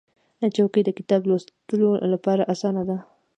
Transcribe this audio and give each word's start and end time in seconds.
چوکۍ 0.55 0.81
د 0.85 0.89
کتاب 0.97 1.21
لوستلو 1.29 1.89
لپاره 2.13 2.43
اسانه 2.53 2.83
ده. 2.89 2.97